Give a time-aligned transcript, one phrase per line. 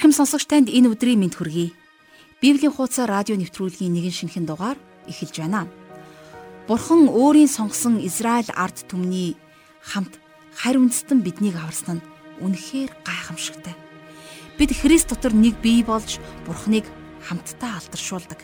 [0.00, 1.76] Эрхэм сонсогч танд энэ өдрийн мэнд хүргэе.
[2.40, 5.68] Библийн хуудас радио нэвтрүүлгийн нэгэн шинэхэн дугаар эхэлж байна.
[6.64, 9.36] Бурхан өөрийн сонгосон Израиль ард түмний
[9.84, 10.16] хамт
[10.56, 12.06] харь үндэстэн биднийг аварсан нь
[12.40, 13.76] үнэхээр гайхамшигтай.
[14.56, 16.16] Бид Христ дотор нэг бий болж
[16.48, 16.88] Бурханыг
[17.28, 18.40] хамтдаа алдаршуулдаг.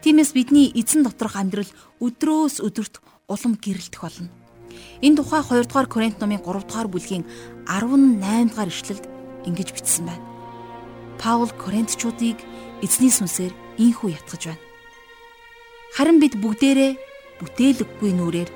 [0.00, 1.68] Тиймээс бидний эзэн доторх амьдрал
[2.00, 4.32] өдрөөс өдөрт улам гэрэлтэх болно.
[5.04, 7.28] Энэ тухай 2 дугаар Коринт номын 3 дугаар бүлгийн
[7.68, 9.04] 18 дугаар ишлэлд
[9.44, 10.39] ингэж бичсэн байна.
[11.20, 12.40] Паул Коринтчуудыг
[12.80, 14.64] эзний сүнсээр ийхүү ятгах байна.
[15.92, 16.92] Харин бид бүгдээрээ
[17.44, 18.50] бүтээлэггүй нүрээр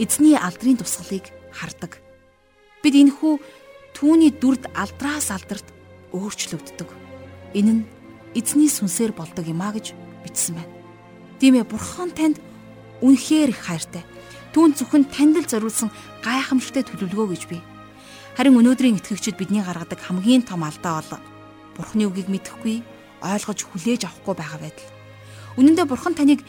[0.00, 2.00] эзний алдрын тусгалыг хардаг.
[2.80, 3.34] Бид энэхүү
[3.92, 5.68] түүний дүрд алдраас алдарт
[6.16, 6.88] өөрчлөгддөг.
[7.52, 7.86] Энэ нь
[8.32, 9.92] эзний сүнсээр болдог юм а гэж
[10.24, 10.72] бичсэн байна.
[11.36, 12.40] Тийм ээ бурхан танд
[13.04, 14.00] үнэхээр их хайртай.
[14.56, 15.92] Түүн зөвхөн танд л зориулсан
[16.24, 17.60] гайхамшигтай төлөвлөгөө гэж би.
[18.32, 21.20] Харин өнөөдрийн итгэгчид бидний гаргадаг хамгийн том алдаа бол
[21.78, 22.82] Бурхны үгийг мэдэхгүй,
[23.22, 24.90] ойлгож хүлээж авахгүй байгаа байдал.
[25.56, 26.42] Үнэн дээр Бурхан таныг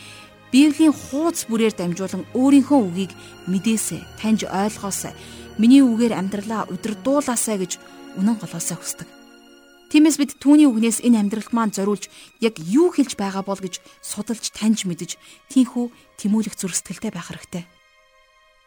[0.49, 3.11] Библийн хуудас бүрээр дамжуулан өөрийнхөө үгийг
[3.45, 5.13] мэдээсэй, таньж ойлгоосай.
[5.61, 7.77] Миний үгээр амьдралаа удирдуулаасай гэж
[8.17, 9.05] үнэн голоосаа хүсдэг.
[9.89, 12.09] Тиймээс бид түүний үгнээс энэ амьдралд маань зориулж
[12.41, 15.17] яг юу хэлж байгаа бол гэж судалж таньж мэдэж
[15.49, 15.85] тийхүү
[16.21, 17.65] тэмүүлэх зүрх сэтгэлтэй байх хэрэгтэй.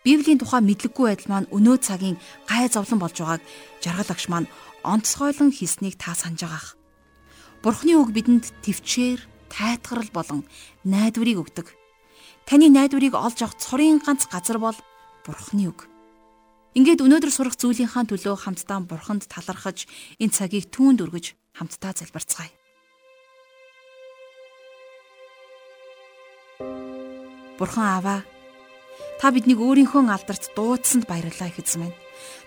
[0.02, 2.18] Библийн тухай мэдлэггүй байдал маань өнөө цагийн
[2.50, 3.42] гай зовлон болж байгааг
[3.78, 4.50] жаргал агш маань
[4.84, 6.68] онцгойлон хийснийг та санаж байгаах.
[7.62, 10.42] Бурхны үг бидэнд төвчээр, тайтгарл болон
[10.82, 11.66] найдварыг өгдөг.
[12.46, 14.74] Таны найдварыг олж авах цорын ганц газар бол
[15.22, 15.86] Бурхны үг.
[16.74, 19.86] Ингээд өнөөдөр сурах зүйлийнхаа төлөө хамтдаа Бурханд талархаж
[20.18, 22.50] энэ цагийг түүнд өргөж хамтдаа залбирцгаая.
[27.60, 28.20] Бурхан аваа
[29.20, 32.01] та биднийг өөрийнхөө алдарт дуудсанд баярлалаа гэхсэн байна.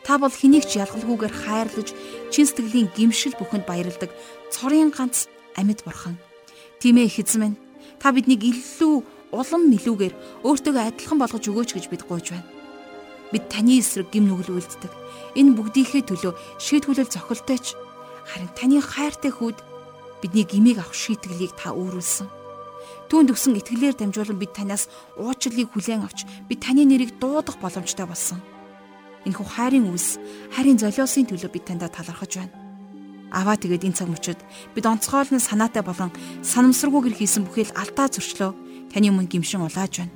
[0.06, 1.90] Та бол хэнийг ч ялгалгүйгээр хайрлаж,
[2.30, 4.12] чин сэтгэлийн гимшил бүхэнд баярладаг
[4.54, 5.28] цорын ганц
[5.58, 6.16] амьд бурхан.
[6.80, 7.58] Тийм ээ эзэн минь.
[8.00, 8.96] Та биднийг илүү
[9.34, 12.48] улам нэлүүгээр өөртөөгөө адилхан болгож өгөөч гэж бид гуйж байна.
[13.34, 14.94] Бид таны эсрэг гим нүгэл үлддэг.
[15.36, 17.76] Энэ бүгдийнхээ төлөө шийдвүлэл зохилтойч
[18.30, 19.58] харин таны хайртай хүүд
[20.22, 22.28] бидний гмийг авах шийтгэлийг та өөрүүлсэн.
[23.10, 28.42] Түүнд өгсөн итгэлээр дамжуулан бид танаас уучлалыг хүлээн авч бид таны нэрийг дуудах боломжтой болсон.
[29.26, 30.22] Энэхүү хайрын үс,
[30.54, 32.54] хайрын золиосын төлөө бид таньда талархаж байна.
[33.34, 34.40] Аваа тэгээд энэ цаг мөчид
[34.78, 36.14] бид онцгойлон санаатай болон
[36.46, 38.52] санамсаргүйгээр хийсэн бүхэл алдаа зөрчлөө
[38.94, 40.14] таны өмнө гимшин улааж байна.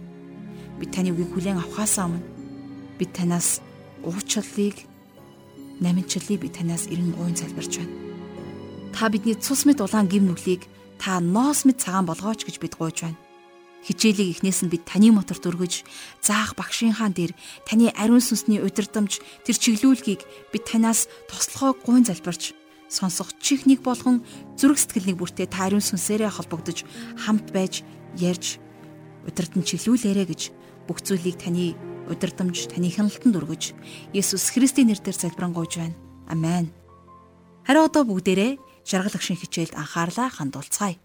[0.77, 2.23] Бид таны үгийг хүлээн авахаасаа өмнө
[3.01, 3.65] бид танаас
[4.05, 4.85] уучлалыг
[5.81, 7.93] наминчлалыг бид танаас эрен гуйн залбирч байна.
[8.93, 10.69] Та бидний цус мэд улаан гим нүглийг
[11.01, 13.19] та ноос мэд цагаан болгооч гэж бид гуйж байна.
[13.85, 15.87] Хичээлийг эхнээс нь бид таны моторт өргөж
[16.19, 17.31] заах багшийнхаа дээр
[17.63, 22.53] таны ариун сүнсний удирдамж тэр чиглүүлгийг бид танаас тослохоо гуйн залбирч
[22.91, 24.25] сонсох чих нэг болгон
[24.59, 26.83] зүрх сэтгэлнийг бүртээ та ариун сүнсээрээ холбогдож
[27.23, 27.87] хамт байж
[28.19, 28.59] ярьж
[29.23, 30.41] удирдан чиглүүлээрэ гэж
[30.89, 31.77] бүх зүйлийг таны
[32.09, 33.77] удирдамж таны хяналтанд өргөж
[34.11, 35.95] Есүс Христийн нэрээр залбирanгуйж байна.
[36.25, 36.73] Амен.
[37.69, 40.97] Харин одоо бүгдээрээ жаргалах шин хичээлд анхаарлаа хандуулцгаая.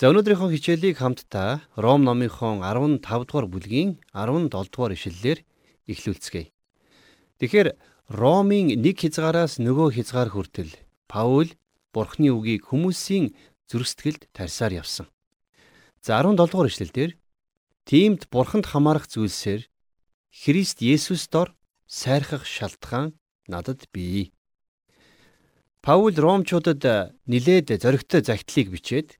[0.00, 5.44] За өнөөдрийнхөө хичээлийг хамтдаа Ром номынхон 15 дугаар бүлгийн 17 дугаар ишлэлээр
[5.92, 6.48] эхлүүлцгээе.
[7.36, 7.76] Тэгэхээр
[8.08, 10.72] Ромын нэг хязгаараас нөгөө хязгаар хүртэл
[11.04, 11.52] Паул
[11.92, 13.36] Бурхны үгийг хүмүүсийн
[13.68, 15.04] зөрсгөлд тарьсаар явсан.
[16.00, 17.20] За 17 дугаар ишлэлдэр
[17.84, 19.68] Тиймд Бурханд хамаарах зүйлсээр
[20.32, 21.52] Христ Есүс дор
[21.84, 23.20] сайрхах шалтгаан
[23.52, 24.32] надад бий.
[25.84, 29.19] Паул Ромчуудад нилээд зоригтой загтлыг бичээд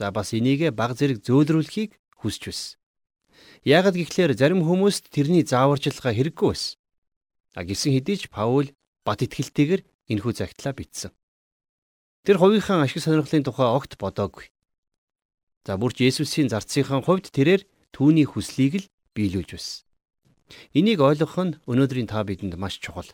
[0.00, 2.80] За бас энийгээ баг зэрэг зөөлрүүлэхийг хүсч байсан.
[3.68, 6.80] Яагад гэхлээр зарим хүмүүст тэрний зааварчилгаа хэрэггүй байсан.
[7.52, 8.72] А гисэн хэдий ч Паул
[9.04, 11.12] бат итгэлтэйгээр энэхүү загтлаа бичсэн.
[12.24, 14.48] Тэр хувийнхаа ашиг сонирхлын тухай огт бодоогүй.
[15.68, 19.84] За бүрч Есүсийн зарцынхаа хувьд тэрээр түүний хүслийг л биелүүлж байсан.
[20.72, 23.12] Энийг ойлгох нь өнөөдрийн та бидэнд маш чухал.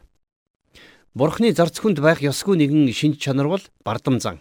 [1.18, 4.38] Бурхны зарц хүнд байх ёсгүй нэгэн шинж чанар бол бардам зан.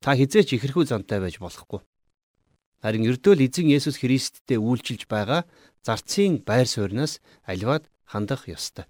[0.00, 1.84] Та хизээч ихэрхүү зантай байж болохгүй.
[2.80, 5.44] Харин ердөөл эзэн Есүс Христтэй үйлчилж байгаа
[5.84, 8.88] зарцын байр сууриас аливаад хандах ёстой.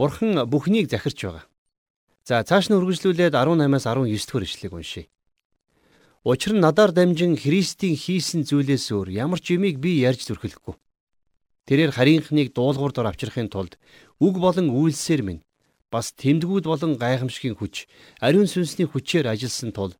[0.00, 1.44] Бурхан бүхнийг захирч байгаа.
[2.24, 5.12] За цааш нь үргэлжлүүлээд 18-аас 19 дугаар ишлэгийг уншийе.
[6.24, 10.76] Учир нь надаар дамжин Христийн хийсэн зүйлээс өөр ямар ч юмыг би ярьж зүрхлэхгүй.
[11.68, 13.76] Тэрээр харийнхныг дуулуур дор авчрахын тулд
[14.24, 15.44] үг болон үйлсээр минь
[15.92, 17.88] бас тэмдгүүд болон гайхамшигын хүч
[18.20, 19.92] ариун сүнсний хүчээр ажилласан тул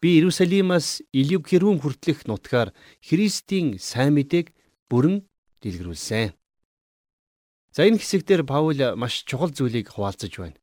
[0.00, 2.72] би Иерусалимаас Илив Хэрүүм хүртэлх нутгаар
[3.04, 4.52] Христийн сайн мэдээг
[4.88, 5.28] бүрэн
[5.60, 6.32] дэлгэрүүлсэн.
[7.72, 10.58] За энэ хэсэгдэр Паул маш чухал зүйлийг хуваалцаж байна.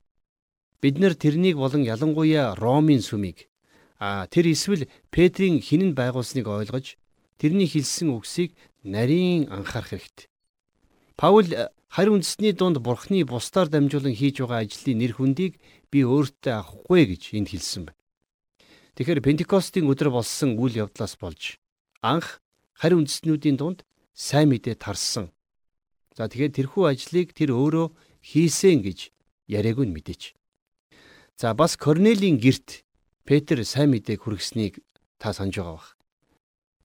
[0.81, 3.49] бид нар тэрнийг болон ялангуяа Ромын сүмийг
[3.97, 6.97] а тэр эсвэл Петрийн хинэн байгуулсныг ойлгож
[7.41, 8.53] тэрний хэлсэн үгсийг
[8.85, 10.29] нарийн анхаарах хэрэгтэй.
[11.17, 11.49] Паул
[11.89, 15.57] харь үндэсний дунд бурхны бусдаар дамжуулан хийж байгаа ажлын нэр хүндийг
[15.89, 17.97] би өөртөө авахгүй гэж энд хэлсэн байна.
[18.93, 21.57] Тэгэхээр Пентекостийн өдөр болсон үйл явдлаас болж
[22.05, 22.37] анх
[22.77, 23.81] харь үндэстнүүдийн дунд
[24.13, 25.33] сайн мэдээ тарсан.
[26.13, 29.09] За тэгэхээр тэрхүү ажлыг тэр өөрөө хийсэн гэж
[29.49, 30.37] яриаг нь мэдээч.
[31.33, 32.85] За бас Корнелийн герт
[33.25, 34.85] Петр сайн мэдээг хүргэснийг
[35.17, 35.89] та санаж байгаа бах.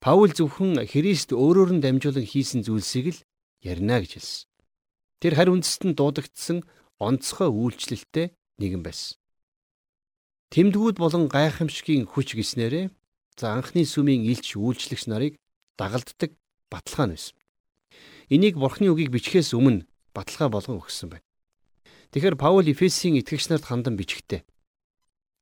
[0.01, 3.21] Паул зөвхөн Христ өөрөөр нь дамжуулан хийсэн зүйлсийг л
[3.63, 4.49] ярина гэж хэлсэн.
[5.23, 6.67] Тэр харь үндэстэн дуудагдсан
[6.99, 9.19] онцгой үйлчлэлтэй нэгэн байсан.
[10.53, 12.91] Тэмдгүүд болон гайхамшигын хүч гиснээрээ
[13.39, 15.39] за анхны сүмийн илч үйлчлэгч нарыг
[15.81, 16.37] дагалддаг
[16.69, 17.35] баталгаа нь байсан.
[18.29, 21.27] Энийг Бурхны үгийг бичгээс өмнө баталгаа болгон өгсөн байна.
[22.13, 24.45] Тэгэхээр Паул Эфесийн итгэгч нарт хандан бичгтээ.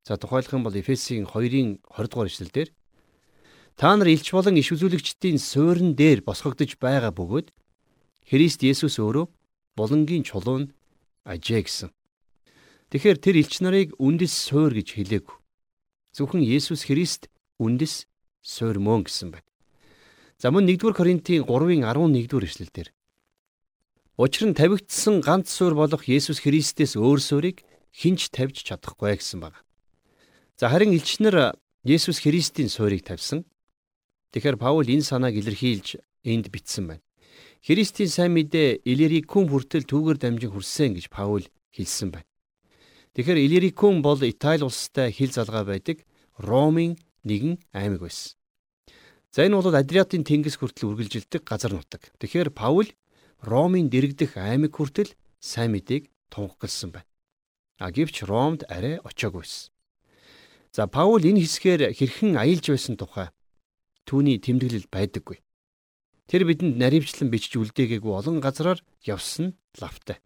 [0.06, 2.69] За тухайлах юм бол Эфесийн 2-ын 20 дугаар эшлэлдэр
[3.75, 7.50] та нар илч болон иш үзүүлэгчдийн суурин дээр босгогдож байгаа бөгөөд
[8.31, 9.27] Христ Есүс өөрөө
[9.75, 10.71] булангийн чулуун
[11.27, 11.91] ажээ гэсэн.
[12.94, 15.37] Тэгэхээр тэр элч нарыг үндэс суур гэж хэлээгүй.
[16.15, 17.27] Зөвхөн Есүс Христ
[17.59, 18.06] үндэс
[18.38, 19.50] суур мөн гэсэн байна.
[20.38, 22.88] За мөн 1-р Коринтын 3-ын 11-р эшлэлдэр
[24.15, 29.59] Учир нь тавигдсан ганц суурь болох Есүс Христээс өөр суурийг хинч тавьж чадахгүй гэсэн байна.
[30.55, 33.43] За харин элчнэр Есүс Христийн суурийг тавьсан.
[34.31, 37.05] Тэгэхээр Паул энэ санааг илэрхийлж энд бичсэн байна.
[37.60, 41.44] Христийн сайн мэдээ Илирикум хүртэл түүгээр дамжин хүрсэн гэж Паул
[41.76, 42.28] хэлсэн байна.
[43.12, 46.00] Тэгэхээр Илирикум бол Итали улстай хил залгаа байдаг
[46.40, 46.96] Ромын
[47.28, 48.40] нэгэн аймаг байсан.
[49.28, 52.08] За энэ бол Адриатын тэнгис хүртэл үргэлжилдэг газар нутаг.
[52.16, 52.88] Тэгэхээр Паул
[53.44, 57.08] Ромын дэрэгдэх аймаг хүртэл сайн мэдээг тунхагласан байна.
[57.76, 59.68] А гэвч Ромд арай очиагүйсэн.
[60.72, 63.28] За Паул энэ хэсгээр хэрхэн аялж байсан тухай
[64.08, 65.44] түүний тэмдэглэл байдаггүй.
[66.31, 70.23] Тэр бидэнд наривчлан бичиж үлдээгээгүй олон газраар явсан лавтай.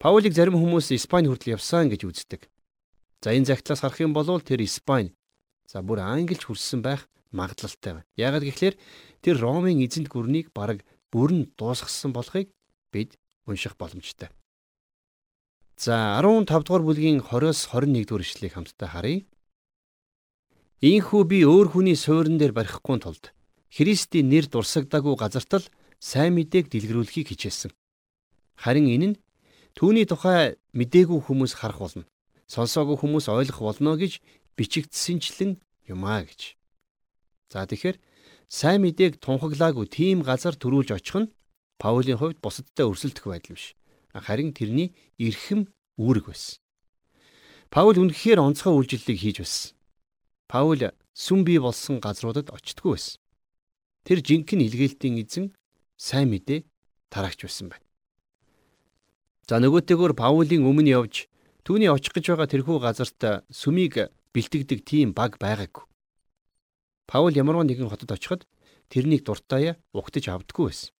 [0.00, 2.48] Паулийг зарим хүмүүс Испани хүртэл явсан гэж үздэг.
[3.20, 5.12] За энэ загтлаас харах юм бол тэр Испани
[5.68, 7.04] за бүр Англич хүрсэн байх
[7.36, 8.08] магадлалтай байна.
[8.16, 8.80] Яагаад гэвэл
[9.20, 10.80] тэр Ромын эзэнт гүрнийг бараг
[11.12, 12.48] бүрэн дуусгасан болохыг
[12.88, 14.32] бид унших боломжтой.
[15.76, 19.28] За 15 дугаар бүлгийн 20-с 21 дугаар ишлэгийг хамтдаа харъя.
[20.80, 23.36] Ийхүү би өөр хүний суурин дээр барихгүй тулд
[23.68, 25.66] Христийн нэр дурсагдаагүй газарт л
[26.00, 27.72] сайн мэдээг дэлгэрүүлэхийг хичээсэн.
[28.56, 29.20] Харин энэ нь
[29.76, 32.04] түүний тухай мдээгүй хүмүүс харах болно.
[32.48, 34.24] Сонсоогүй хүмүүс ойлгох болно гэж
[34.56, 36.56] бичигдсэнчлэн юмаа гэж.
[37.52, 37.96] За тэгэхээр
[38.48, 41.32] сайн мэдээг тунхаглаагүй тийм газар төрүүлж очих нь
[41.78, 43.78] Паулийн хувьд бусадтай өрсөлдөх байдал биш.
[44.10, 46.58] Харин тэрний эрхэм үүрэг байсан.
[47.70, 49.76] Паул үнэхээр онцгой үйлчлэлийг хийж байсан.
[50.50, 50.80] Паул
[51.14, 53.20] сүм бий болсон газруудад очтгүй байсан.
[54.04, 55.46] Тэр жинхэнэ илгээлтийн эзэн
[55.98, 56.66] сайн мэдээ
[57.10, 57.86] тараагч байсан байна.
[59.48, 61.26] За нөгөөтэйгөр Паулийн өмнө явж
[61.64, 65.88] түүний очих гэж байгаа тэрхүү газарт сүмийг бэлтгэдэг тийм баг байгаагүй.
[67.08, 68.42] Паул ямарваа нэгэн хотод очиход
[68.92, 70.92] тэрнийг дуртаяа угтаж авдаггүй байсан.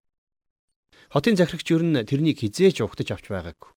[1.13, 3.69] Хотын захирагч ер нь тэрнийг хизээч угтаж авч байгаагүй.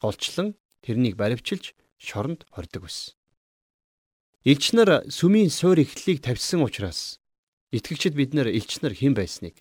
[0.00, 3.16] Голчлон тэрнийг баривчилж шоронд хордог байсан.
[4.44, 7.20] Илч нар сүмийн суур эхлэлийг тавьсан учраас
[7.70, 9.56] итгэгчид бид нар илч нар хэн байсныг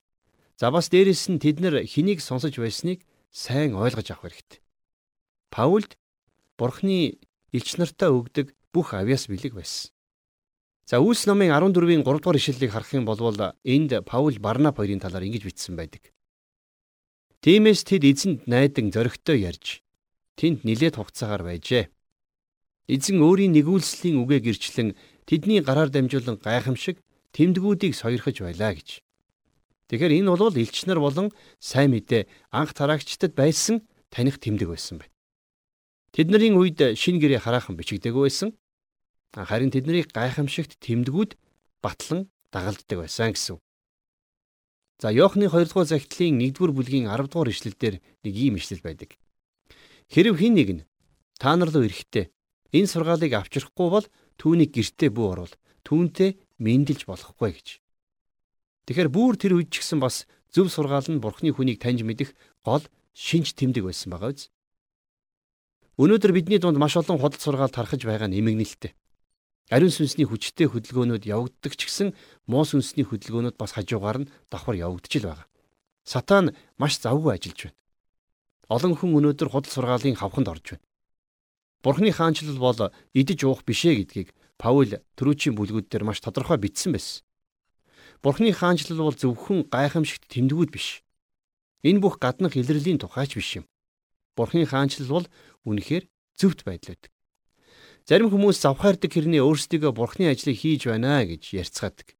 [0.59, 4.59] за бас дээрэс нь тэд нар хэнийг сонсож байсныг сайн ойлгож авах хэрэгтэй.
[5.53, 5.95] Паулд
[6.59, 7.15] Бурхны
[7.55, 9.93] илч нартаа өгдөг бүх авьяас бэлэг байсан.
[10.89, 13.21] За Үлс номын 14-ийн 3 дугаар ишлэлийг харах юм бол
[13.63, 16.11] энд Паул Барнаб хоёрын талаар ингэж бичсэн байдаг.
[17.45, 19.79] Тиймээс тэд эзэнд найдан зөрөгтэй ярьж
[20.35, 21.87] тэнд нилээд хугацаагаар байжээ.
[22.89, 24.97] Эзэн өөрийн нэгүүлслийн үгээ гэрчлэн
[25.29, 26.99] тэдний гараар дамжуулан гайхамшиг
[27.35, 29.03] тэмдгүүдийг сойрхож байлаа гэж.
[29.89, 35.13] Тэгэхээр энэ бол элч нар болон сайн мэдээ анх тараагчдад байсан таних тэмдэг байсан байна.
[36.13, 38.53] Тэдний үед шин гэрээ хараахан бичигдээгүй байсан.
[39.33, 41.37] Харин тэднийг гайхамшигт тэмдгүүд
[41.81, 43.57] батлан дагалддаг байсан гэсэн.
[44.99, 47.95] За Иохны 2 дугаар захидлын 1-р бүлгийн 10 дугаар ишлэлдэр
[48.25, 49.15] нэг ийм ишлэл байдаг.
[50.09, 50.85] Хэрв хин нэг нь
[51.39, 52.27] та нар руу ирэхдээ
[52.75, 54.05] энэ сургаалыг авчрахгүй бол
[54.41, 55.53] түүнийг гэртээ бүү орвол
[55.87, 57.67] түүнтэй мэндэлж болохгүй гэж.
[58.85, 62.83] Тэгэхээр бүр тэр үед ч гэсэн бас зөв сургаал нь бурхны хүнийг таньж мэдэх гол
[63.15, 64.51] шинж тэмдэг байсан байгаа биз.
[65.99, 68.95] Өнөөдөр бидний дунд маш олон худал сургаал тархаж байгаа нэмэгнэлттэй.
[69.69, 72.17] Ариун сүнсний хүчтэй хөдөлгөөнүүд явагддаг ч гэсэн
[72.49, 75.47] муу сүнсний хөдөлгөөнүүд бас хажуугаар нь давхар явагдаж л байгаа.
[76.01, 77.77] Сатан маш завгүй ажиллаж байна.
[78.73, 80.85] Олон хүн өнөөдөр худал сургаалын хавханд орж байна.
[81.85, 82.79] Бурхны хаанчлал бол
[83.13, 87.23] идэж уух бишээ гэдгийг Паул төрүүчийн бүлгүүд дээр маш тодорхой бичсэн байсан.
[88.19, 90.99] Бурхны хаанчлал бол зөвхөн гайхамшигт тэмдгүүд биш.
[91.87, 93.65] Энэ бүх гаднах илэрлийн тухайч биш юм.
[94.35, 95.27] Бурхны хаанчлал бол
[95.63, 97.11] үнэхээр зөвхт байдал байдаг.
[98.03, 102.19] Зарим хүмүүс завхаардаг хэрнээ өөрсдийгөө Бурхны ажлыг хийж байна гэж ярьцгаадаг.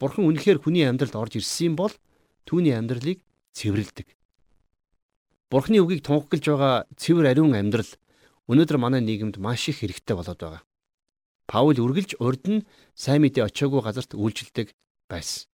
[0.00, 1.92] Бурхан үнэхээр хүний амьдралд орж ирсэн бол
[2.48, 3.20] түүний амьдралыг
[3.52, 4.08] цэвэрлэдэг.
[5.52, 7.92] Бурхны үгийг тунхаглаж байгаа цэвэр ариун амьдрал
[8.48, 10.62] өнөөдөр манай нийгэмд маш их хэрэгтэй болоод байгаа.
[11.50, 12.62] Паул үргэлж урд нь
[12.94, 14.70] сайн мэдээ очиагүй газарт үйлчлдэг
[15.10, 15.50] байсан.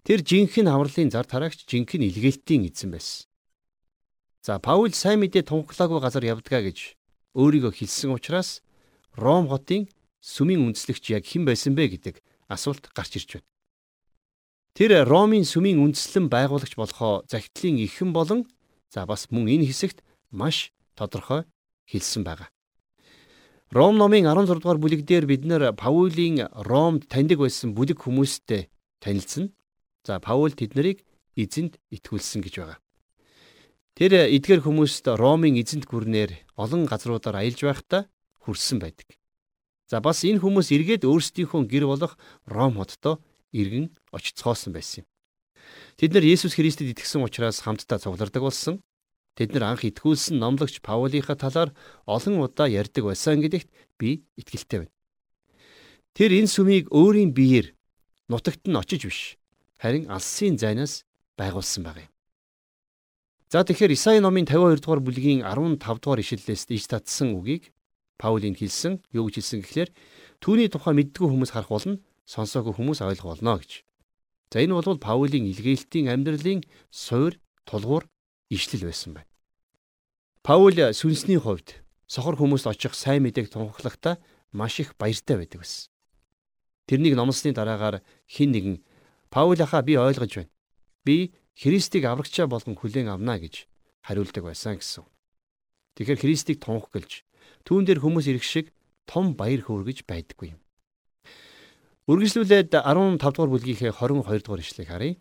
[0.00, 3.28] Тэр жинхэнэ авралын зар тараагч жинхэнэ илгээлтийн эзэн байсан.
[4.40, 6.96] За Паул сайн мэдээ тунхаглаагүй газар явдгаа гэж
[7.36, 8.64] өөрийгөө хэлсэн учраас
[9.12, 9.92] Ром хотын
[10.24, 13.48] сүмийн үндэслэгч яг хэн байсан бэ гэдэг асуулт гарч ирж байна.
[14.72, 18.48] Тэр Ромын сүмийн үндэслэн байгуулагч болохоо захидлын эхэн болон
[18.88, 20.00] за бас мөн энэ хэсэгт
[20.32, 21.44] маш тодорхой
[21.84, 22.48] хэлсэн байгаа.
[23.70, 28.66] Ром номын 16 дугаар бүлэг дээр бид нэр Паулийн Ромд таньдаг байсан бүлэг хүмүүстэй
[28.98, 29.54] танилцсан.
[30.02, 31.06] За Паул тэднийг
[31.38, 32.82] эзэнд итгүүлсэн гэж байгаа.
[33.94, 38.10] Тэр эдгээр хүмүүст Ромын эзэнт гүрнээр олон газруудаар аялж байхдаа
[38.42, 39.14] хүрсэн байдаг.
[39.86, 42.18] За бас энэ хүмүүс эргээд өөрсдийнхөө гэр болох
[42.50, 43.22] Ром хотдоо
[43.54, 45.08] иргэн очицгоосон байсан юм.
[45.94, 48.82] Тэд нар Есүс Христэд итгэсэн учраас хамтдаа цуглардаг болсон.
[49.38, 51.70] Тэд нар анх итгүүлсэн номлогч Паулийнхаа талаар
[52.06, 53.68] олон удаа ярьдаг байсан гэдэгт
[53.98, 54.94] би итгэлтэй байна.
[56.16, 57.72] Тэр энэ сүмийг өөрийн биеэр
[58.28, 59.20] нутагт нь очиж биш
[59.78, 61.06] харин алсын зайнаас
[61.38, 62.10] байгуулсан баг юм.
[63.50, 67.74] За тэгэхээр Исаи номын 52 дугаар бүлгийн 15 дугаар ишлэлээс иж татсан үгийг
[68.20, 69.90] Паулийн хэлсэн юу гэж хэлсэн гэхээр
[70.38, 71.98] түүний тухай мэддгүй хүмүүс харах болно
[72.30, 73.82] сонсоогүй хүмүүс ойлгох болно гэж.
[74.52, 76.62] За энэ бол Паулийн илгээлтийн амьдралын
[76.94, 77.34] суур
[77.66, 78.06] тулгуур
[78.50, 79.30] ишлэл байсан байна.
[80.42, 81.80] Паул сүнсний хувьд
[82.10, 84.18] сохор хүмүүст очих сайн мэдээг тунхаглахдаа
[84.52, 85.88] маш их баяртай байдаг байсан.
[86.90, 88.76] Тэрнийг номлосны дараагаар хин нэгэн
[89.30, 90.50] Паул ахаа би ойлгож байна.
[91.06, 93.70] Би Христийг аврагчаа болгон хүлээн авна гэж
[94.02, 95.06] хариулдаг байсан гэсэн.
[95.94, 97.22] Тэгэхээр Христийг тунхаглаж
[97.62, 98.74] түүн дээр хүмүүс ирэх шиг
[99.06, 100.60] том баяр хөөргөж байдаггүй юм.
[102.10, 105.14] Үргэлжлүүлээд 15 дугаар бүлгийнхээ 22 дугаар ишлэгийг харъя.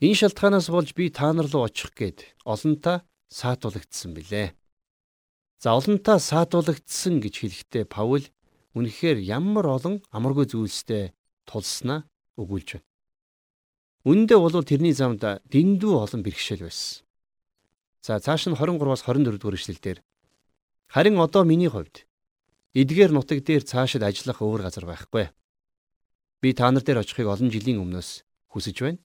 [0.00, 4.56] Энэ шалтгаанаас болж би та нар руу очих гээд олонтаа саатуулагдсан билээ.
[5.60, 8.24] За олонтаа саатуулагдсан гэж хэлэхдээ Паул
[8.72, 11.12] үнэхээр ямар олон амаргүй зүйлстэй
[11.44, 12.08] тулснаа
[12.40, 12.88] өгүүлж байна.
[14.08, 17.04] Үндэ бол тэрний замд дэндүү олон бэрхшээл байсан.
[18.00, 19.98] За цааш нь 23-аас 24 дугаар ишлэлдэр
[20.88, 22.08] харин одоо миний хувьд
[22.72, 25.28] эдгээр нутаг дээр цаашид ажиллах өөр газар байхгүй.
[26.40, 29.04] Би та нар дээр очихыг олон жилийн өмнөөс хүсэж байна.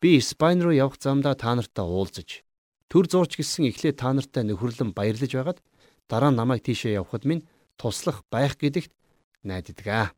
[0.00, 2.42] Би Испани руу явах замдаа та нартай уулзаж
[2.90, 5.62] Төр зурч гисэн эхлээ та нартай нөхөрлөн баярлаж байгаад
[6.10, 7.46] дараа нь намайг тийшээ явахад минь
[7.78, 8.90] туслах байх гэдэгт
[9.46, 10.10] найддаг.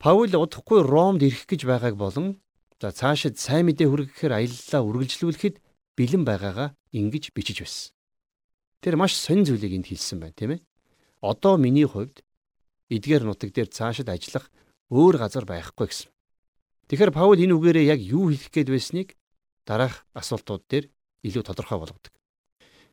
[0.00, 2.40] Паул удахгүй Ромд ирэх гэж байгааг болон
[2.80, 5.60] за цаашид сайн мэдээ хүргэхээр аяллаа үргэлжлүүлэхэд
[5.92, 7.92] бэлэн байгаагаа ингэж бичиж байсан.
[8.80, 10.60] Тэр маш сонь зүйлийг энд хэлсэн байна, тийм ээ.
[11.20, 12.24] Одоо миний хувьд
[12.88, 14.48] эдгээр нутаг дээр цаашид ажиллах
[14.88, 16.08] өөр газар байхгүй гэсэн.
[16.86, 19.08] Тэгэхээр Паул энэ үгээрээ яг юу хэлэх гээд байсныг
[19.66, 20.86] дараах асуултууд дээр
[21.26, 22.14] илүү тодорхой болгодог.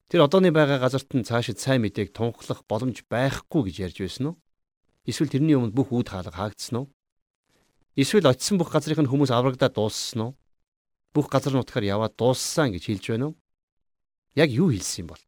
[0.09, 4.35] Тэр одооны байгаа газарт нь цаашид сайн мэдээг тунхлах боломж байхгүй гэж ярьж байсан уу?
[5.05, 6.87] Эсвэл тэрний өмнө бүх үүд хаалга хаагдсан уу?
[7.93, 10.31] Эсвэл очисон бүх газрын хүмүүс аврагдаад дууссан уу?
[11.13, 13.35] Бүх газар нутгаар яваад дууссан гэж хэлж байна уу?
[14.33, 15.23] Яг юу хэлсэн юм бол?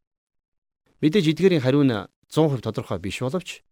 [0.98, 1.94] Мэдээж эдгээрийн хариу нь
[2.26, 3.62] 100% тодорхой биш боловч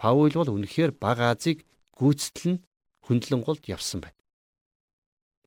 [0.00, 2.62] Паул бол үнэхээр баг Азийг гүйцэтгэл нь
[3.04, 4.17] хөндлөн голд явсан байна.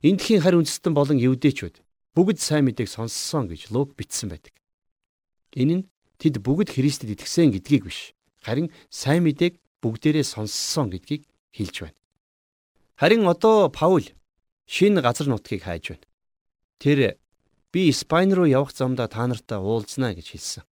[0.01, 1.77] Эндхийн харь үндэстэн болон евдээчүүд
[2.17, 4.57] бүгд сайн мэдээг сонссон гэж Лук бичсэн байдаг.
[5.53, 8.17] Энэ нь тэд бүгд Христэд итгэсэн гэдгийг биш.
[8.41, 11.99] Харин сайн мэдээг бүгдээрээ сонссон гэдгийг хэлж байна.
[12.97, 14.09] Харин одоо Паул
[14.65, 16.05] шинэ газар нутгийг хайж байна.
[16.81, 17.21] Тэр
[17.69, 20.65] би Испани руу явах замдаа та нартай уулзнаа гэж хэлсэн.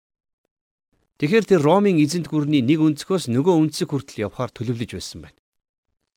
[1.19, 5.39] Тэгэхээр тэр Ромын эзэнт гүрний нэг өнцгөөс нөгөө өнцөг хүртэл явхаар төлөвлөж байсан байна.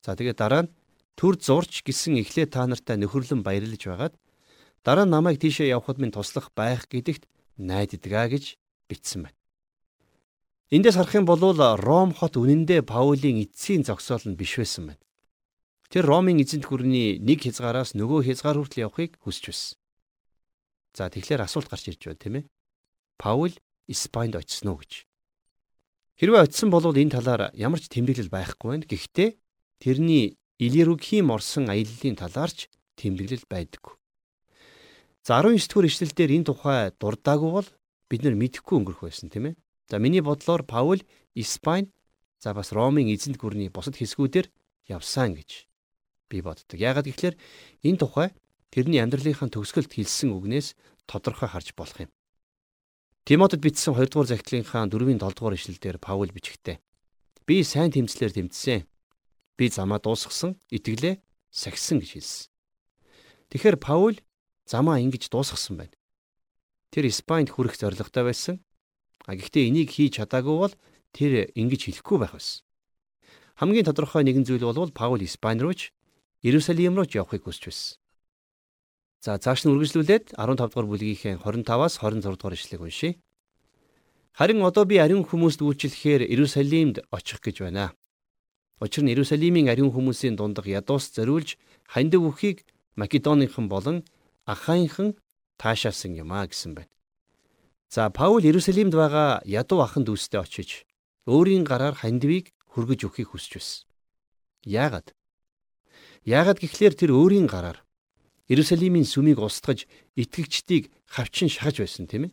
[0.05, 0.73] За тэгээд дараа нь
[1.21, 4.15] төр зурч гисэн эхлээ та нартай нөхөрлөн баярлаж байгаад
[4.81, 7.29] дараа нь намайг тийшээ явхад минь туслах байх гэдэгт
[7.61, 8.57] найддгаа гэж
[8.89, 9.37] бичсэн байна.
[10.73, 11.43] Эндээс харах юм бол
[11.77, 15.03] Ром хот үнэндээ Паулийн эцсийн зогсоол нь биш байсан байна.
[15.93, 19.77] Тэр Ромын эзэнт гүрний нэг хязгаараас нөгөө хязгаар хүртэл явахыг хүсэж байсан.
[20.97, 22.45] За тэгэхээр асуулт гарч ирж байна тийм ээ.
[23.21, 23.53] Паул
[23.93, 25.05] Испанд очсон уу гэж.
[26.17, 28.89] Хэрвээ очисон бол энэ талаар ямар ч тэмдэглэл байхгүй байна.
[28.89, 29.31] Гэхдээ
[29.83, 32.69] тэрний Илирүкхийн орсон аяллаа талаарч
[33.01, 33.97] тэмдэглэл байдаггүй.
[35.25, 37.69] За 19 дугаар ишлэлдэр энэ тухай дурдаагүй бол
[38.13, 39.55] бид нар мэдэхгүй өнгөрөх байсан тийм ээ.
[39.89, 41.01] За миний бодлоор Паул
[41.33, 41.89] Испани
[42.41, 44.53] за бас Ромын эзэнт гүрний бусад хэсгүүдээр
[44.89, 45.65] явсан гэж
[46.29, 46.77] би боддог.
[46.77, 47.41] Яагаад гэвэл
[47.85, 48.29] энэ тухай
[48.69, 50.77] тэрний амьдралынхаа төгсгөлд хэлсэн үгнээс
[51.09, 52.11] тодорхой харж болох юм.
[53.25, 56.81] Тимотед бичсэн 2 дугаар захидлынхаа 4-ийн 7 дугаар ишлэлдэр Паул бичгтээ.
[57.47, 58.90] Би сайн тэмцлэр тэмцсэн.
[59.61, 61.21] Би замаа дуусгасан, итгэлээ
[61.53, 62.49] сахисан гэж хэлсэн.
[63.53, 64.17] Тэгэхээр Паул
[64.65, 65.93] замаа ингэж дуусгасан байна.
[66.89, 68.65] Тэр Испанид хүрэх зорилготой байсан.
[69.29, 70.75] А гэхдээ энийг хийж чадаагүй бол
[71.13, 72.65] тэр ингэж хэлэхгүй байх байсан.
[73.61, 75.93] Хамгийн тодорхой нэгэн зүйл бол Паул Испани руу ч
[76.41, 78.01] Иерусалим руу ч явахыг хүсэж байсан.
[79.21, 83.21] За цааш нь үргэлжлүүлээд 15 дугаар бүлгийнхээ 25-аас 26 дугаар ишлэгийг уншийе.
[84.33, 87.93] Харин одоо би ариун хүмүүст үйлчлэхээр Иерусалимд очих гэж байна.
[88.81, 92.65] Учир нь Иерусалимийн ариун хүмүүсийн дундах ядуус зориулж хандив үхийг
[92.97, 94.09] Македоныхан болон
[94.49, 95.21] Ахаинхан
[95.61, 96.89] таашаасан юм а гэсэн байна.
[97.93, 100.71] За Паул Иерусалимд байгаа ядуу ахын дүүстэй очиж
[101.29, 103.85] өөрийн гараар хандивыг хөргөж өгөхийг хүсэж байсан.
[104.65, 105.13] Яагаад?
[106.25, 107.85] Яагаад гэхлээр тэр өөрийн гараар
[108.49, 109.85] Иерусалимийн сүмийг устгаж
[110.17, 112.33] итгэгчдийг хавчин шахаж байсан тийм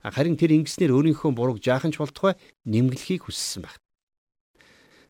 [0.00, 3.82] Харин тэр ингэснээр өөрийнхөө бурууг жаахан ч болтугай нэмгэлхийг хүссэн байна.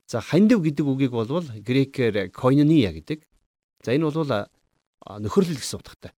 [0.08, 3.28] За хандив гэдэг үгийг болвол грекээр koinonia гэдэг.
[3.84, 6.16] За энэ бол нөхөрлөл гэсэн утгатай.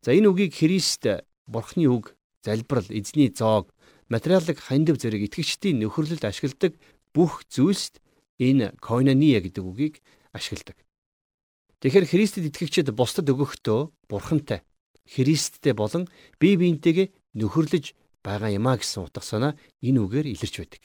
[0.00, 1.04] За энэ үгийг Христ
[1.44, 3.68] бурхны үг, залбирал, эзний зоог,
[4.08, 6.80] материалын хандив зэрэг итгэгчдийн нөхөрлөлд ашигладаг
[7.12, 8.00] бүх зүйлсд
[8.40, 10.00] энэ koinonia гэдэг үгийг
[10.32, 10.80] ашигладаг.
[11.84, 14.64] Тэгэхээр Христэд итгэгчид бусдад өгөхдөө бурхантай,
[15.04, 16.08] Христтэй болон
[16.40, 17.92] бие биентэйгээ нөхөрлөж
[18.24, 19.52] байгаа юмаа гэсэн утга санаа
[19.84, 20.82] энэ үгээр илэрч байдаг.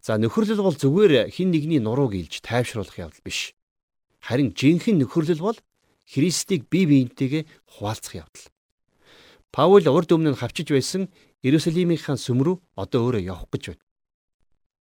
[0.00, 3.52] За нөхөрлөл бол зүгээр хин нэгний нурууг илж тайвшруулах явдал биш.
[4.24, 5.58] Харин жинхэнэ нөхөрлөл бол
[6.08, 8.46] Христийг бие биентэйгээ хуваалцах явдал.
[9.52, 11.12] Паул урд өмнө нь хавчиж байсан
[11.44, 13.84] Иерусалимийнхаа сүм рүү одоо өөрөө явах гэж байна.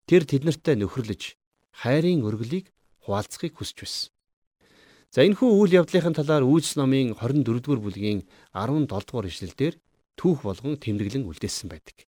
[0.05, 1.21] Тэр тэднэртэй нөхөрлөж
[1.81, 2.69] хайрын өргөлийг
[3.03, 4.11] хуваалцахыг хүсэж байсан.
[5.15, 9.73] За энэхүү үйл явдлын талаар Үйлс номын 24-р бүлгийн 17-р ишлэлдэр
[10.19, 12.03] түүх болгон тэмдэглэн үлдээсэн байдаг.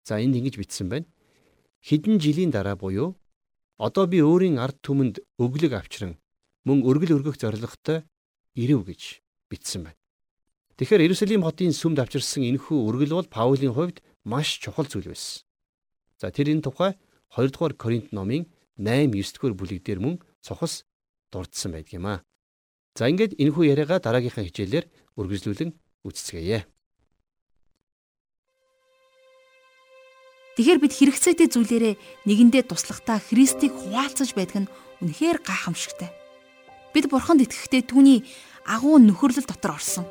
[0.00, 1.06] За энд ингэж бичсэн байна.
[1.82, 3.18] Хэдэн жилийн дараа буюу
[3.78, 6.14] одоо би өөрийн ард түмэнд өглөг авчран
[6.62, 8.06] мөн өргөл өргөх зорилготой
[8.54, 9.02] ирэв гэж
[9.50, 9.98] бичсэн байна.
[10.78, 15.42] Тэгэхээр Иерусалим хотын сүмд авчирсан энэхүү өргөл бол Паулийн хувьд маш чухал зүйл байсан.
[16.22, 16.94] За тэр энэ тухай
[17.34, 18.46] 2 дугаар Коринт номын
[18.78, 20.86] 8 9 дугаар бүлэг дээр мөн цохос
[21.34, 22.22] дурдсан байдаг юм аа.
[22.94, 24.86] За ингээд энэхүү яриагаа дараагийнхаа хичээлээр
[25.18, 25.70] үргэлжлүүлэн
[26.06, 26.62] үздцгээе.
[30.52, 31.94] Тэгэхээр бид хэрэгцээтэй зүйлээрээ
[32.28, 36.12] нэгэндээ туслахтаа Христийг хуваалцаж байдаг нь үнэхээр гайхамшигтай.
[36.92, 38.20] Бид Бурханд итгэхдээ түүний
[38.68, 40.04] агуу нөхөрлөл дотор орсон.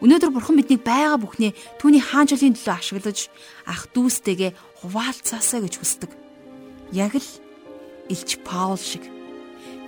[0.00, 3.18] Өнөөдөр Бурхан биднийг байгаа бүхнээ түүний хаанчлалын төлөө ашиглаж
[3.66, 4.54] ах дүүстэйгээ
[4.86, 6.10] хуваалцаасаа гэж хүсдэг.
[6.94, 7.30] Яг л
[8.08, 9.02] Илч Паул шиг.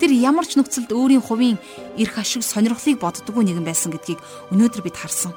[0.02, 1.56] Тэр ямар ч нөхцөлд өөрийн хувийн
[1.96, 4.18] эрх ашиг сонирхлыг боддгоо нэгэн байсан гэдгийг
[4.50, 5.32] өнөөдөр бид харсан.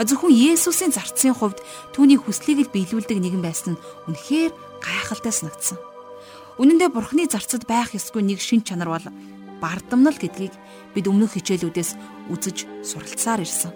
[0.00, 1.60] Зөвхөн Есүсийн зарцын хувьд
[1.92, 5.78] түүний хүслийг л биелүүлдэг нэгэн байсан нь үнэхээр гайхалтай санагдсан.
[6.56, 9.06] Үнэн дээр Бурхны зарцад байх ёсгүй нэг шин чанар бол
[9.60, 10.52] бардамнал гэдгийг
[10.96, 13.72] бид өмнөх хичээлүүдээс үзэж суралцсаар ирсэн.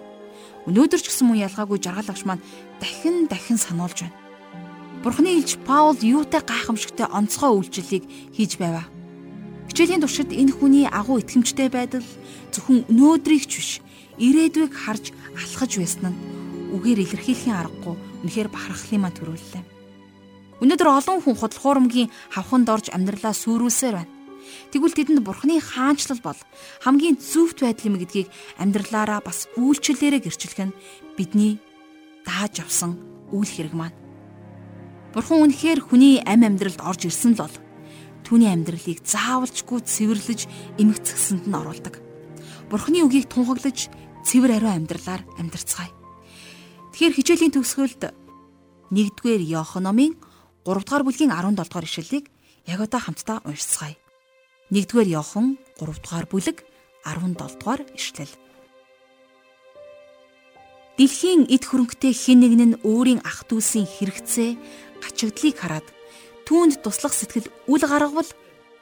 [0.67, 2.43] Өнөөдөр ч гэсэн мөн ялгаагүй жаргал агш маань
[2.81, 4.17] дахин дахин сануулж байна.
[4.99, 8.03] Бурхны илч Паул юутай гайхамшигтай онцгой үйлчлэлийг
[8.35, 8.89] хийж байваа.
[9.71, 12.03] Хичээлийн туршид энэ хүний агуу итгэмжтэй байдал
[12.51, 13.71] зөвхөн өнөөдрийг ч биш,
[14.17, 16.19] ирээдүйг харж алхаж байсан нь
[16.73, 19.63] үгээр илэрхийлэхийн аргагүй үнэхээр бахархлын маа төрүүллээ.
[20.61, 24.13] Өнөөдөр олон хүн худал хуурмгийн хавханд орж амьдралаа сүрүүлсээр байна.
[24.73, 26.39] Тэгвэл тэдэнд бурхны хаанчлал бол
[26.81, 28.27] хамгийн зөвхт байдал юм гэдгийг
[28.57, 30.77] амьдралаараа бас үйлчлэлээрээ гэрчлэх нь
[31.15, 31.61] бидний
[32.25, 32.97] дааж авсан
[33.31, 33.95] үйл хэрэг маань.
[35.13, 37.55] Бурхан үнэхээр хүний амь амьдралд орж ирсэн л бол
[38.25, 40.41] түүний амьдралыг заавалчгүй цэвэрлэж
[40.81, 42.01] эмгцгсэнд нь оруулдаг.
[42.67, 43.87] Бурхны үгийг тунхаглаж
[44.27, 45.91] цэвэр ариун амьдралаар амьдарцгаая.
[46.91, 48.11] Тэгэхээр хичээлийн төгсгөлд
[48.91, 50.19] 1-р Иохан номын
[50.67, 52.25] 3 дугаар бүлгийн 17 дугаар ишлэлийг
[52.67, 53.95] яг одоо хамтдаа уншицгаая.
[54.67, 56.67] 1-р Иохан 3 дугаар бүлэг
[57.07, 58.33] 17 дугаар ишлэл.
[60.99, 64.57] Дэлхийн эд хөрөнгөтэй хэн нэгэн нь өөрийн ах дүүсийн хэрэгцээ,
[64.97, 65.87] гачигдлыг хараад
[66.49, 68.27] түүнд туслах сэтгэл үл гаргавал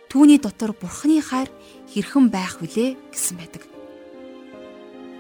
[0.08, 1.52] түүний дотор бурхны хайр
[1.92, 3.75] хэрхэн байх вүлээ гэсэн байдаг.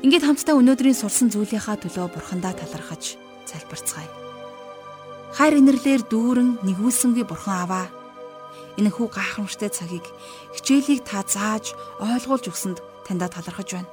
[0.06, 3.18] Ингээд хамтдаа өнөөдрийн сурсан зүйлийнхаа төлөө бурхандаа талархаж
[3.50, 4.06] залбирцгаая.
[5.34, 7.90] Хайр инэрлэр дүүрэн нэгүүлсэнгүй бурхан аваа.
[8.78, 10.06] Энэхүү гайхамшигтай цагийг
[10.54, 13.90] хичээлийг та зааж ойлгуулж өгсөнд таньда талархаж байна.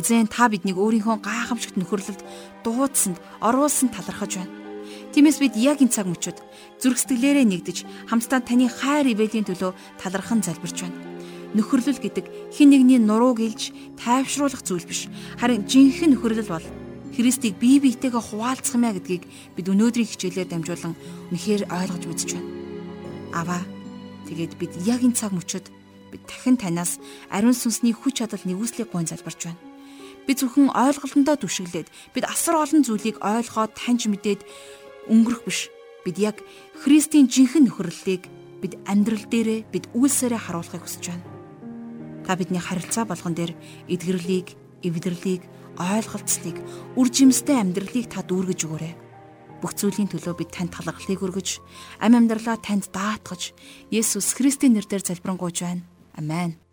[0.00, 2.24] Эзэн та биднийг өөрийнхөө гайхамшигт нөхөрлөлд
[2.64, 4.56] дуудсанд оруулсан талархаж байна.
[5.12, 6.40] Тиймээс бид яг энэ цаг мөчид
[6.80, 11.15] зүрх сэтгэлээрээ нэгдэж хамтдаа таны хайр ивэлийн төлөө талархан залбирч байна.
[11.54, 15.06] Нөхөрлөл гэдэг хин нэгний нурууг илж тайвшруулах зүйл биш.
[15.38, 16.66] Харин жинхэнэ нөхөрлөл бол
[17.16, 19.24] Христийг бие биетэйгээ хуваалцах юмаа гэдгийг
[19.56, 20.92] бид өнөөдрийн хичээлээр дамжуулан
[21.32, 22.50] үнэхээр ойлгож мэдж байна.
[23.32, 23.62] Аваа.
[24.28, 25.72] Тэгээд бид яг энэ цаг мөчид
[26.12, 27.00] бид дахин танаас
[27.32, 29.60] ариун сүнсний хүч чадал нэгүслийг гойн залбирч байна.
[30.26, 34.44] Би зөвхөн ойлголтондоо түшиглээд бид асар олон зүйлийг ойлгоод таньж мэдээд
[35.08, 35.70] өнгөрөх биш.
[36.04, 36.36] Бид яг
[36.82, 38.28] Христийн жинхэнэ нөхөрлөлийг
[38.60, 41.35] бид амьдрал дээрээ бид үйлсээрээ харуулахыг хүсэж байна.
[42.26, 43.54] Та бидний харилцаа болгон дээр
[43.86, 45.42] эдгэрлийг, эвдэрлийг
[45.78, 46.58] ойлголцлыг,
[46.98, 48.94] үр жимстэй амьдралыг та дүүргэж өгөөрэй.
[49.62, 51.62] Бүх зүйлийн төлөө бид танд талархлыг өргөж,
[52.02, 53.54] амь амьдралаа танд даатгаж,
[53.94, 55.86] Есүс Христийн нэрээр залбирanгуйж байна.
[56.18, 56.65] Амен.